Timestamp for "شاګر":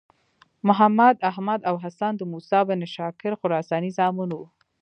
2.93-3.33